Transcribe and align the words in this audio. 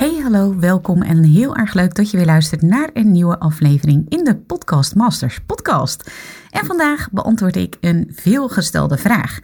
Hey, 0.00 0.16
hallo, 0.22 0.58
welkom 0.58 1.02
en 1.02 1.22
heel 1.22 1.56
erg 1.56 1.74
leuk 1.74 1.94
dat 1.94 2.10
je 2.10 2.16
weer 2.16 2.26
luistert 2.26 2.62
naar 2.62 2.90
een 2.92 3.10
nieuwe 3.10 3.38
aflevering 3.38 4.08
in 4.08 4.24
de 4.24 4.36
Podcast 4.36 4.94
Masters 4.94 5.40
podcast. 5.46 6.10
En 6.50 6.66
vandaag 6.66 7.08
beantwoord 7.10 7.56
ik 7.56 7.76
een 7.80 8.10
veelgestelde 8.12 8.96
vraag. 8.96 9.38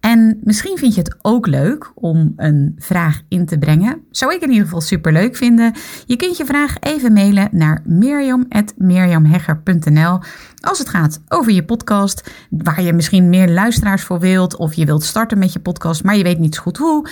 En 0.00 0.38
misschien 0.42 0.78
vind 0.78 0.94
je 0.94 1.00
het 1.00 1.16
ook 1.22 1.46
leuk 1.46 1.92
om 1.94 2.32
een 2.36 2.74
vraag 2.78 3.20
in 3.28 3.46
te 3.46 3.58
brengen. 3.58 4.02
Zou 4.10 4.34
ik 4.34 4.40
in 4.40 4.48
ieder 4.48 4.64
geval 4.64 4.80
super 4.80 5.12
leuk 5.12 5.36
vinden. 5.36 5.72
Je 6.06 6.16
kunt 6.16 6.36
je 6.36 6.44
vraag 6.44 6.74
even 6.80 7.12
mailen 7.12 7.48
naar 7.50 7.82
mirjam.mirjamhegger.nl 7.84 10.18
als 10.60 10.78
het 10.78 10.88
gaat 10.88 11.20
over 11.28 11.52
je 11.52 11.64
podcast, 11.64 12.30
waar 12.50 12.82
je 12.82 12.92
misschien 12.92 13.28
meer 13.28 13.48
luisteraars 13.48 14.02
voor 14.02 14.20
wilt 14.20 14.56
of 14.56 14.74
je 14.74 14.84
wilt 14.84 15.04
starten 15.04 15.38
met 15.38 15.52
je 15.52 15.60
podcast, 15.60 16.04
maar 16.04 16.16
je 16.16 16.22
weet 16.22 16.38
niet 16.38 16.54
zo 16.54 16.62
goed 16.62 16.76
hoe. 16.76 17.08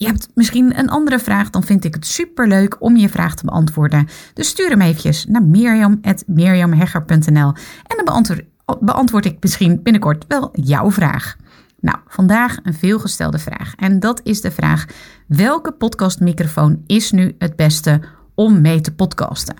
Je 0.00 0.06
hebt 0.06 0.28
misschien 0.34 0.78
een 0.78 0.88
andere 0.88 1.18
vraag, 1.18 1.50
dan 1.50 1.64
vind 1.64 1.84
ik 1.84 1.94
het 1.94 2.06
super 2.06 2.48
leuk 2.48 2.76
om 2.78 2.96
je 2.96 3.08
vraag 3.08 3.34
te 3.34 3.44
beantwoorden. 3.44 4.08
Dus 4.34 4.48
stuur 4.48 4.68
hem 4.68 4.80
eventjes 4.80 5.26
naar 5.26 5.42
mirjam.mirjamhegger.nl 5.42 7.52
en 7.86 7.96
dan 7.96 8.04
beantwoord, 8.04 8.44
beantwoord 8.80 9.24
ik 9.24 9.36
misschien 9.40 9.82
binnenkort 9.82 10.24
wel 10.28 10.48
jouw 10.52 10.90
vraag. 10.90 11.36
Nou, 11.80 11.98
vandaag 12.06 12.58
een 12.62 12.74
veelgestelde 12.74 13.38
vraag. 13.38 13.74
En 13.76 14.00
dat 14.00 14.20
is 14.24 14.40
de 14.40 14.50
vraag: 14.50 14.84
welke 15.26 15.72
podcastmicrofoon 15.72 16.82
is 16.86 17.10
nu 17.10 17.34
het 17.38 17.56
beste 17.56 18.00
om 18.40 18.60
mee 18.60 18.80
te 18.80 18.94
podcasten? 18.94 19.56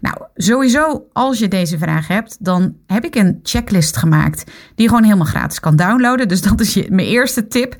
Nou, 0.00 0.16
sowieso, 0.34 1.08
als 1.12 1.38
je 1.38 1.48
deze 1.48 1.78
vraag 1.78 2.08
hebt, 2.08 2.44
dan 2.44 2.76
heb 2.86 3.04
ik 3.04 3.14
een 3.14 3.40
checklist 3.42 3.96
gemaakt 3.96 4.44
die 4.46 4.54
je 4.74 4.88
gewoon 4.88 5.04
helemaal 5.04 5.26
gratis 5.26 5.60
kan 5.60 5.76
downloaden. 5.76 6.28
Dus 6.28 6.42
dat 6.42 6.60
is 6.60 6.74
je, 6.74 6.86
mijn 6.90 7.08
eerste 7.08 7.46
tip. 7.46 7.76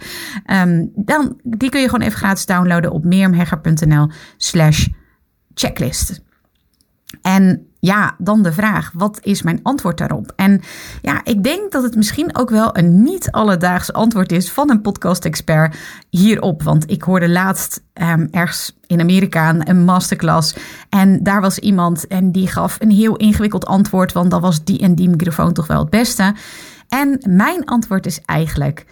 Um, 0.46 0.90
dan, 0.94 1.40
die 1.42 1.70
kun 1.70 1.80
je 1.80 1.88
gewoon 1.88 2.06
even 2.06 2.18
gratis 2.18 2.46
downloaden 2.46 2.92
op 2.92 3.04
meermhegger.nl/slash 3.04 4.86
checklist. 5.54 6.20
En 7.22 7.71
ja, 7.84 8.14
dan 8.18 8.42
de 8.42 8.52
vraag: 8.52 8.90
wat 8.94 9.18
is 9.22 9.42
mijn 9.42 9.60
antwoord 9.62 9.98
daarop? 9.98 10.32
En 10.36 10.60
ja, 11.00 11.20
ik 11.24 11.42
denk 11.42 11.72
dat 11.72 11.82
het 11.82 11.96
misschien 11.96 12.36
ook 12.36 12.50
wel 12.50 12.76
een 12.78 13.02
niet 13.02 13.30
alledaags 13.30 13.92
antwoord 13.92 14.32
is 14.32 14.50
van 14.50 14.70
een 14.70 14.80
podcast-expert 14.80 15.76
hierop. 16.10 16.62
Want 16.62 16.90
ik 16.90 17.02
hoorde 17.02 17.28
laatst 17.28 17.82
um, 17.94 18.28
ergens 18.30 18.78
in 18.86 19.00
Amerika 19.00 19.54
een 19.58 19.84
masterclass. 19.84 20.54
En 20.88 21.22
daar 21.22 21.40
was 21.40 21.58
iemand 21.58 22.06
en 22.06 22.32
die 22.32 22.46
gaf 22.46 22.76
een 22.80 22.90
heel 22.90 23.16
ingewikkeld 23.16 23.66
antwoord. 23.66 24.12
Want 24.12 24.30
dan 24.30 24.40
was 24.40 24.64
die 24.64 24.78
en 24.78 24.94
die 24.94 25.08
microfoon 25.08 25.52
toch 25.52 25.66
wel 25.66 25.78
het 25.78 25.90
beste. 25.90 26.34
En 26.88 27.18
mijn 27.28 27.64
antwoord 27.64 28.06
is 28.06 28.20
eigenlijk: 28.24 28.86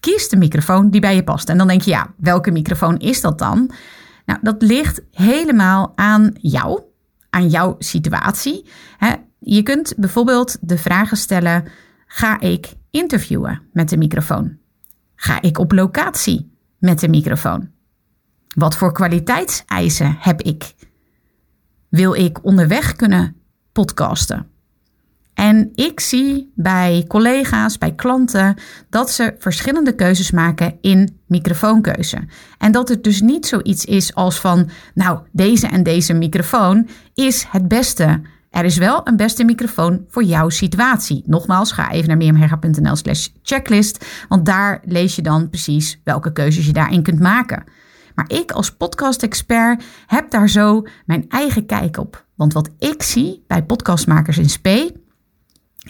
kies 0.00 0.28
de 0.28 0.36
microfoon 0.36 0.90
die 0.90 1.00
bij 1.00 1.14
je 1.14 1.24
past. 1.24 1.48
En 1.48 1.58
dan 1.58 1.68
denk 1.68 1.82
je, 1.82 1.90
ja, 1.90 2.14
welke 2.16 2.50
microfoon 2.50 2.96
is 2.96 3.20
dat 3.20 3.38
dan? 3.38 3.70
Nou, 4.24 4.38
dat 4.42 4.62
ligt 4.62 5.00
helemaal 5.10 5.92
aan 5.94 6.30
jou 6.40 6.80
aan 7.36 7.48
jouw 7.48 7.76
situatie. 7.78 8.64
Je 9.38 9.62
kunt 9.62 9.94
bijvoorbeeld 9.96 10.56
de 10.60 10.78
vragen 10.78 11.16
stellen: 11.16 11.68
ga 12.06 12.40
ik 12.40 12.72
interviewen 12.90 13.62
met 13.72 13.88
de 13.88 13.96
microfoon? 13.96 14.58
Ga 15.14 15.42
ik 15.42 15.58
op 15.58 15.72
locatie 15.72 16.56
met 16.78 17.00
de 17.00 17.08
microfoon? 17.08 17.70
Wat 18.54 18.76
voor 18.76 18.92
kwaliteitseisen 18.92 20.16
heb 20.18 20.42
ik? 20.42 20.74
Wil 21.88 22.14
ik 22.14 22.44
onderweg 22.44 22.96
kunnen 22.96 23.36
podcasten? 23.72 24.50
En 25.36 25.70
ik 25.74 26.00
zie 26.00 26.52
bij 26.54 27.04
collega's, 27.08 27.78
bij 27.78 27.94
klanten, 27.94 28.54
dat 28.90 29.10
ze 29.10 29.34
verschillende 29.38 29.94
keuzes 29.94 30.30
maken 30.30 30.78
in 30.80 31.18
microfoonkeuze. 31.26 32.18
En 32.58 32.72
dat 32.72 32.88
het 32.88 33.04
dus 33.04 33.20
niet 33.20 33.46
zoiets 33.46 33.84
is 33.84 34.14
als 34.14 34.40
van, 34.40 34.68
nou, 34.94 35.18
deze 35.32 35.66
en 35.66 35.82
deze 35.82 36.12
microfoon 36.14 36.88
is 37.14 37.46
het 37.50 37.68
beste. 37.68 38.20
Er 38.50 38.64
is 38.64 38.76
wel 38.76 39.00
een 39.04 39.16
beste 39.16 39.44
microfoon 39.44 40.04
voor 40.08 40.22
jouw 40.22 40.48
situatie. 40.48 41.22
Nogmaals, 41.26 41.72
ga 41.72 41.90
even 41.90 42.08
naar 42.08 42.16
meermherga.nl 42.16 42.96
slash 42.96 43.28
checklist, 43.42 44.06
want 44.28 44.46
daar 44.46 44.80
lees 44.84 45.16
je 45.16 45.22
dan 45.22 45.48
precies 45.48 46.00
welke 46.04 46.32
keuzes 46.32 46.66
je 46.66 46.72
daarin 46.72 47.02
kunt 47.02 47.20
maken. 47.20 47.64
Maar 48.14 48.30
ik 48.30 48.52
als 48.52 48.72
podcast-expert 48.72 49.84
heb 50.06 50.30
daar 50.30 50.48
zo 50.48 50.86
mijn 51.06 51.24
eigen 51.28 51.66
kijk 51.66 51.98
op. 51.98 52.26
Want 52.34 52.52
wat 52.52 52.70
ik 52.78 53.02
zie 53.02 53.44
bij 53.46 53.64
podcastmakers 53.64 54.38
in 54.38 54.50
spe 54.50 55.04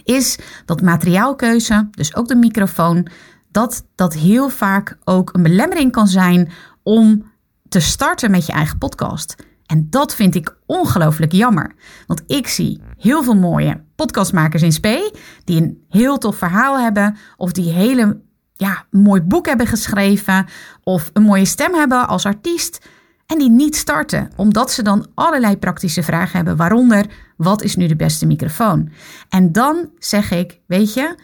is 0.05 0.39
dat 0.65 0.83
materiaalkeuze, 0.83 1.89
dus 1.91 2.17
ook 2.17 2.29
de 2.29 2.37
microfoon, 2.37 3.07
dat 3.51 3.85
dat 3.95 4.15
heel 4.15 4.49
vaak 4.49 4.99
ook 5.05 5.35
een 5.35 5.43
belemmering 5.43 5.93
kan 5.93 6.07
zijn 6.07 6.51
om 6.83 7.33
te 7.69 7.81
starten 7.81 8.31
met 8.31 8.47
je 8.47 8.53
eigen 8.53 8.79
podcast. 8.79 9.35
En 9.67 9.87
dat 9.91 10.15
vind 10.15 10.35
ik 10.35 10.57
ongelooflijk 10.67 11.33
jammer. 11.33 11.75
Want 12.07 12.23
ik 12.27 12.47
zie 12.47 12.81
heel 12.99 13.23
veel 13.23 13.37
mooie 13.37 13.85
podcastmakers 13.97 14.63
in 14.63 14.73
spe 14.73 15.15
die 15.45 15.63
een 15.63 15.85
heel 15.89 16.19
tof 16.19 16.37
verhaal 16.37 16.79
hebben 16.79 17.17
of 17.37 17.53
die 17.53 17.71
hele 17.71 18.21
ja, 18.53 18.85
mooi 18.91 19.21
boek 19.21 19.47
hebben 19.47 19.67
geschreven 19.67 20.47
of 20.83 21.11
een 21.13 21.23
mooie 21.23 21.45
stem 21.45 21.75
hebben 21.75 22.09
als 22.09 22.27
artiest 22.27 22.87
en 23.27 23.39
die 23.39 23.51
niet 23.51 23.77
starten, 23.77 24.31
omdat 24.37 24.71
ze 24.71 24.83
dan 24.83 25.07
allerlei 25.15 25.57
praktische 25.57 26.03
vragen 26.03 26.37
hebben, 26.37 26.57
waaronder 26.57 27.07
wat 27.37 27.63
is 27.63 27.77
nu 27.77 27.87
de 27.87 27.97
beste 27.97 28.27
microfoon? 28.27 28.91
En 29.29 29.53
dan 29.53 29.91
zeg 29.99 30.31
ik, 30.31 30.61
weet 30.67 30.95
je, 30.95 31.15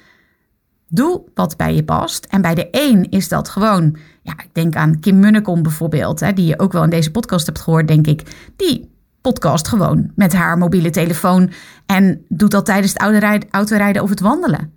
doe 0.88 1.24
wat 1.34 1.56
bij 1.56 1.74
je 1.74 1.84
past. 1.84 2.24
En 2.24 2.42
bij 2.42 2.54
de 2.54 2.68
een 2.70 3.10
is 3.10 3.28
dat 3.28 3.48
gewoon, 3.48 3.96
ja, 4.22 4.32
ik 4.32 4.50
denk 4.52 4.76
aan 4.76 5.00
Kim 5.00 5.18
Munnekom 5.18 5.62
bijvoorbeeld, 5.62 6.20
hè, 6.20 6.32
die 6.32 6.46
je 6.46 6.58
ook 6.58 6.72
wel 6.72 6.82
in 6.82 6.90
deze 6.90 7.10
podcast 7.10 7.46
hebt 7.46 7.60
gehoord, 7.60 7.88
denk 7.88 8.06
ik. 8.06 8.22
Die 8.56 8.90
podcast 9.20 9.68
gewoon 9.68 10.12
met 10.14 10.32
haar 10.32 10.58
mobiele 10.58 10.90
telefoon 10.90 11.50
en 11.86 12.24
doet 12.28 12.50
dat 12.50 12.64
tijdens 12.64 12.92
het 12.92 13.46
autorijden 13.50 14.02
of 14.02 14.10
het 14.10 14.20
wandelen. 14.20 14.72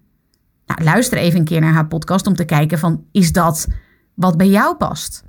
Nou, 0.66 0.84
luister 0.84 1.18
even 1.18 1.40
een 1.40 1.46
keer 1.46 1.62
naar 1.62 1.74
haar 1.74 1.88
podcast 1.88 2.28
om 2.28 2.36
te 2.36 2.46
kijken 2.46 2.80
van, 2.80 3.06
is 3.12 3.32
dat 3.32 3.68
wat 4.14 4.38
bij 4.38 4.48
jou 4.48 4.76
past? 4.76 5.24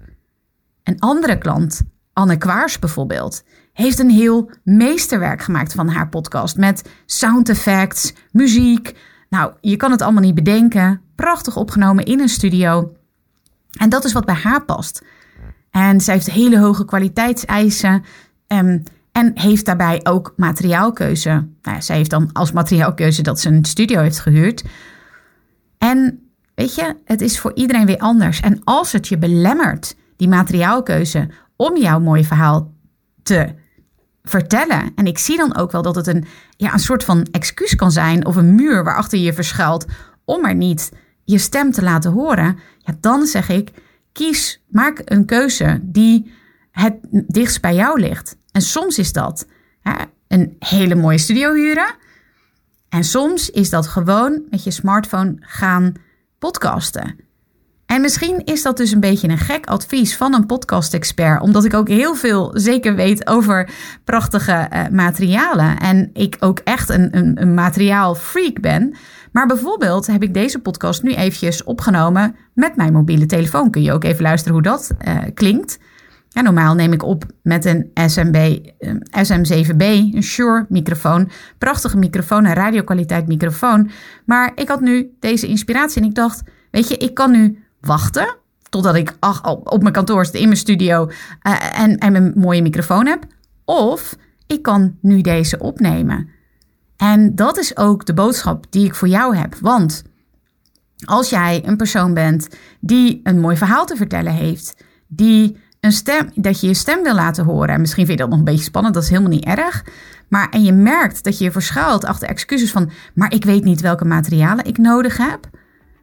Een 0.86 1.00
andere 1.00 1.38
klant, 1.38 1.80
Anne 2.12 2.36
Kwaars 2.36 2.78
bijvoorbeeld, 2.78 3.44
heeft 3.72 3.98
een 3.98 4.10
heel 4.10 4.50
meesterwerk 4.64 5.42
gemaakt 5.42 5.72
van 5.72 5.88
haar 5.88 6.08
podcast 6.08 6.56
met 6.56 6.90
sound 7.06 7.48
effects, 7.48 8.14
muziek. 8.32 8.98
Nou, 9.28 9.52
je 9.60 9.76
kan 9.76 9.90
het 9.90 10.02
allemaal 10.02 10.22
niet 10.22 10.34
bedenken. 10.34 11.00
Prachtig 11.14 11.56
opgenomen 11.56 12.04
in 12.04 12.20
een 12.20 12.28
studio. 12.28 12.92
En 13.78 13.88
dat 13.88 14.04
is 14.04 14.12
wat 14.12 14.24
bij 14.24 14.34
haar 14.34 14.64
past. 14.64 15.04
En 15.70 16.00
zij 16.00 16.14
heeft 16.14 16.30
hele 16.30 16.58
hoge 16.58 16.84
kwaliteitseisen. 16.84 18.04
Um, 18.46 18.82
en 19.12 19.30
heeft 19.34 19.64
daarbij 19.64 20.00
ook 20.02 20.32
materiaalkeuze. 20.36 21.48
Nou, 21.62 21.82
zij 21.82 21.96
heeft 21.96 22.10
dan 22.10 22.32
als 22.32 22.52
materiaalkeuze 22.52 23.22
dat 23.22 23.40
ze 23.40 23.48
een 23.48 23.64
studio 23.64 24.00
heeft 24.00 24.20
gehuurd. 24.20 24.64
En 25.78 26.28
weet 26.54 26.74
je, 26.74 26.96
het 27.04 27.20
is 27.20 27.38
voor 27.40 27.54
iedereen 27.54 27.86
weer 27.86 27.98
anders. 27.98 28.40
En 28.40 28.60
als 28.64 28.92
het 28.92 29.08
je 29.08 29.18
belemmert, 29.18 29.96
die 30.16 30.28
materiaalkeuze, 30.28 31.28
om 31.56 31.76
jouw 31.76 32.00
mooie 32.00 32.24
verhaal 32.24 32.74
te 33.22 33.54
vertellen. 34.22 34.92
En 34.94 35.06
ik 35.06 35.18
zie 35.18 35.36
dan 35.36 35.56
ook 35.56 35.72
wel 35.72 35.82
dat 35.82 35.94
het 35.94 36.06
een, 36.06 36.24
ja, 36.56 36.72
een 36.72 36.78
soort 36.78 37.04
van 37.04 37.26
excuus 37.30 37.74
kan 37.74 37.92
zijn 37.92 38.26
of 38.26 38.36
een 38.36 38.54
muur 38.54 38.84
waarachter 38.84 39.18
je 39.18 39.32
verschuilt 39.32 39.86
om 40.24 40.44
er 40.44 40.54
niet 40.54 40.92
je 41.24 41.38
stem 41.38 41.72
te 41.72 41.82
laten 41.82 42.12
horen. 42.12 42.58
Ja, 42.78 42.96
dan 43.00 43.26
zeg 43.26 43.48
ik, 43.48 43.70
kies, 44.12 44.62
maak 44.68 45.02
een 45.04 45.24
keuze 45.24 45.80
die 45.82 46.32
het 46.70 46.94
dichtst 47.10 47.60
bij 47.60 47.74
jou 47.74 48.00
ligt. 48.00 48.36
En 48.52 48.62
soms 48.62 48.98
is 48.98 49.12
dat 49.12 49.46
een 50.28 50.56
hele 50.58 50.94
mooie 50.94 51.18
studio 51.18 51.52
huren. 51.52 51.94
En 52.88 53.04
soms 53.04 53.50
is 53.50 53.70
dat 53.70 53.86
gewoon 53.86 54.42
met 54.50 54.64
je 54.64 54.70
smartphone 54.70 55.36
gaan 55.40 55.94
podcasten. 56.38 57.25
En 57.86 58.00
misschien 58.00 58.44
is 58.44 58.62
dat 58.62 58.76
dus 58.76 58.92
een 58.92 59.00
beetje 59.00 59.28
een 59.28 59.38
gek 59.38 59.66
advies 59.66 60.16
van 60.16 60.34
een 60.34 60.46
podcast-expert, 60.46 61.40
omdat 61.40 61.64
ik 61.64 61.74
ook 61.74 61.88
heel 61.88 62.14
veel 62.14 62.50
zeker 62.54 62.94
weet 62.94 63.26
over 63.26 63.70
prachtige 64.04 64.68
uh, 64.72 64.88
materialen. 64.88 65.78
En 65.78 66.10
ik 66.12 66.36
ook 66.40 66.58
echt 66.58 66.88
een, 66.88 67.16
een, 67.16 67.42
een 67.42 67.54
materiaalfreak 67.54 68.60
ben. 68.60 68.94
Maar 69.32 69.46
bijvoorbeeld 69.46 70.06
heb 70.06 70.22
ik 70.22 70.34
deze 70.34 70.58
podcast 70.58 71.02
nu 71.02 71.14
eventjes 71.14 71.64
opgenomen 71.64 72.36
met 72.54 72.76
mijn 72.76 72.92
mobiele 72.92 73.26
telefoon. 73.26 73.70
Kun 73.70 73.82
je 73.82 73.92
ook 73.92 74.04
even 74.04 74.22
luisteren 74.22 74.54
hoe 74.54 74.62
dat 74.62 74.90
uh, 75.08 75.18
klinkt. 75.34 75.78
Ja, 76.28 76.42
normaal 76.42 76.74
neem 76.74 76.92
ik 76.92 77.02
op 77.02 77.24
met 77.42 77.64
een 77.64 77.90
SMB, 77.94 78.58
SM7B, 79.18 79.84
een 79.84 80.22
Shure 80.22 80.66
microfoon. 80.68 81.30
Prachtige 81.58 81.96
microfoon, 81.96 82.44
een 82.44 82.54
radiokwaliteit 82.54 83.26
microfoon. 83.26 83.90
Maar 84.24 84.52
ik 84.54 84.68
had 84.68 84.80
nu 84.80 85.10
deze 85.20 85.46
inspiratie 85.46 86.02
en 86.02 86.08
ik 86.08 86.14
dacht, 86.14 86.42
weet 86.70 86.88
je, 86.88 86.96
ik 86.96 87.14
kan 87.14 87.30
nu 87.30 87.65
wachten 87.86 88.36
totdat 88.68 88.94
ik 88.94 89.16
op 89.64 89.80
mijn 89.80 89.92
kantoor 89.92 90.24
zit, 90.24 90.34
in 90.34 90.44
mijn 90.44 90.56
studio 90.56 91.10
uh, 91.42 91.80
en, 91.80 91.98
en 91.98 92.12
mijn 92.12 92.32
mooie 92.34 92.62
microfoon 92.62 93.06
heb. 93.06 93.24
Of 93.64 94.16
ik 94.46 94.62
kan 94.62 94.96
nu 95.00 95.20
deze 95.20 95.58
opnemen. 95.58 96.28
En 96.96 97.34
dat 97.34 97.58
is 97.58 97.76
ook 97.76 98.06
de 98.06 98.14
boodschap 98.14 98.66
die 98.70 98.84
ik 98.84 98.94
voor 98.94 99.08
jou 99.08 99.36
heb. 99.36 99.54
Want 99.60 100.02
als 101.04 101.30
jij 101.30 101.62
een 101.64 101.76
persoon 101.76 102.14
bent 102.14 102.48
die 102.80 103.20
een 103.22 103.40
mooi 103.40 103.56
verhaal 103.56 103.86
te 103.86 103.96
vertellen 103.96 104.32
heeft, 104.32 104.84
die 105.06 105.56
een 105.80 105.92
stem, 105.92 106.30
dat 106.34 106.60
je 106.60 106.66
je 106.66 106.74
stem 106.74 107.02
wil 107.02 107.14
laten 107.14 107.44
horen. 107.44 107.74
En 107.74 107.80
misschien 107.80 108.06
vind 108.06 108.18
je 108.18 108.24
dat 108.24 108.30
nog 108.30 108.38
een 108.38 108.52
beetje 108.52 108.64
spannend, 108.64 108.94
dat 108.94 109.02
is 109.02 109.08
helemaal 109.08 109.30
niet 109.30 109.44
erg. 109.44 109.84
Maar 110.28 110.48
en 110.48 110.64
je 110.64 110.72
merkt 110.72 111.24
dat 111.24 111.38
je 111.38 111.44
je 111.44 111.50
verschuilt 111.50 112.04
achter 112.04 112.28
excuses 112.28 112.70
van, 112.70 112.90
maar 113.14 113.32
ik 113.32 113.44
weet 113.44 113.64
niet 113.64 113.80
welke 113.80 114.04
materialen 114.04 114.64
ik 114.64 114.78
nodig 114.78 115.16
heb. 115.16 115.48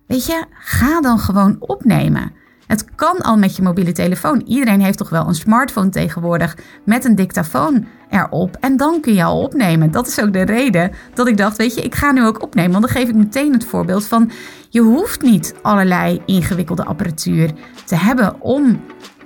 Weet 0.08 0.26
je, 0.26 0.46
ga 0.52 1.02
dan 1.02 1.20
gewoon 1.20 1.56
opnemen. 1.60 2.32
Het 2.68 2.96
kan 2.96 3.22
al 3.22 3.38
met 3.38 3.56
je 3.56 3.62
mobiele 3.62 3.92
telefoon. 3.92 4.42
Iedereen 4.46 4.82
heeft 4.82 4.98
toch 4.98 5.10
wel 5.10 5.28
een 5.28 5.36
smartphone 5.36 5.90
tegenwoordig 5.90 6.58
met 6.86 7.06
een 7.06 7.16
dictafoon 7.16 7.88
erop. 8.10 8.58
En 8.60 8.78
dan 8.78 9.02
kun 9.02 9.14
je 9.14 9.24
al 9.24 9.42
opnemen. 9.42 9.92
Dat 9.92 10.08
is 10.08 10.22
ook 10.22 10.34
de 10.34 10.42
reden 10.42 10.92
dat 11.14 11.28
ik 11.28 11.38
dacht, 11.38 11.58
weet 11.58 11.76
je, 11.76 11.82
ik 11.82 11.96
ga 11.96 12.12
nu 12.12 12.26
ook 12.26 12.42
opnemen. 12.42 12.72
Want 12.72 12.84
dan 12.84 12.94
geef 12.94 13.10
ik 13.10 13.16
meteen 13.16 13.54
het 13.54 13.66
voorbeeld 13.66 14.06
van, 14.06 14.32
je 14.70 14.82
hoeft 14.82 15.22
niet 15.22 15.54
allerlei 15.62 16.22
ingewikkelde 16.26 16.84
apparatuur 16.84 17.52
te 17.86 17.96
hebben 17.96 18.42
om 18.42 18.82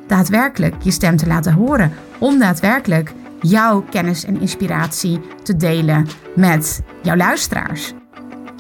daadwerkelijk 0.08 0.76
je 0.84 0.92
stem 0.92 1.18
te 1.18 1.28
laten 1.28 1.54
horen. 1.54 1.92
Om 2.20 2.40
daadwerkelijk 2.40 3.14
jouw 3.42 3.82
kennis 3.90 4.26
en 4.26 4.40
inspiratie 4.40 5.20
te 5.44 5.56
delen 5.56 6.08
met 6.36 6.82
jouw 7.02 7.16
luisteraars. 7.16 7.94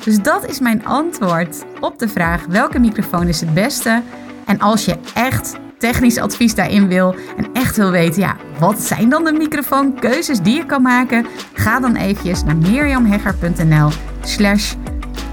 Dus 0.03 0.21
dat 0.21 0.49
is 0.49 0.59
mijn 0.59 0.85
antwoord 0.85 1.65
op 1.79 1.99
de 1.99 2.07
vraag 2.07 2.45
welke 2.45 2.79
microfoon 2.79 3.27
is 3.27 3.39
het 3.39 3.53
beste. 3.53 4.01
En 4.45 4.59
als 4.59 4.85
je 4.85 4.95
echt 5.13 5.55
technisch 5.77 6.17
advies 6.17 6.55
daarin 6.55 6.87
wil 6.87 7.15
en 7.37 7.47
echt 7.53 7.77
wil 7.77 7.91
weten, 7.91 8.21
ja, 8.21 8.35
wat 8.59 8.79
zijn 8.79 9.09
dan 9.09 9.23
de 9.23 9.31
microfoonkeuzes 9.31 10.39
die 10.41 10.55
je 10.55 10.65
kan 10.65 10.81
maken? 10.81 11.25
Ga 11.53 11.79
dan 11.79 11.95
eventjes 11.95 12.43
naar 12.43 12.57
mirjamhegger.nl 12.57 13.89
slash 14.21 14.73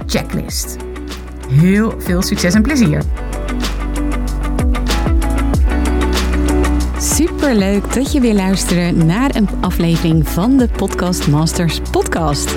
checklist. 0.07 0.77
Heel 1.49 1.95
veel 1.99 2.23
succes 2.23 2.55
en 2.55 2.63
plezier! 2.63 3.03
Super 6.99 7.55
leuk 7.55 7.95
dat 7.95 8.13
je 8.13 8.21
weer 8.21 8.35
luistert 8.35 8.97
naar 8.97 9.35
een 9.35 9.49
aflevering 9.61 10.29
van 10.29 10.57
de 10.57 10.69
Podcast 10.69 11.29
Masters 11.29 11.81
podcast. 11.91 12.57